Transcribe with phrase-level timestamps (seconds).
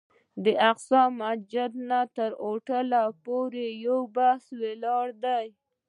[0.43, 1.01] له اقصی
[1.51, 2.87] جومات نه تر هوټل
[3.23, 5.47] پورې چې بسونه ولاړ دي.